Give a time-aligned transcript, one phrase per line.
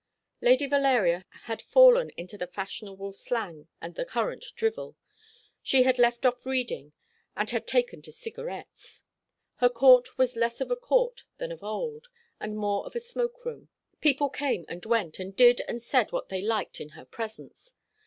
[0.41, 4.95] Lady Valeria had fallen into the fashionable slang and the current drivel.
[5.61, 6.93] She had left off reading,
[7.37, 9.03] and had taken to cigarettes.
[9.57, 12.07] Her court was less of a court than of old,
[12.39, 13.69] and more of a smoke room.
[13.99, 17.73] People came and went, and did and said what they liked in her presence.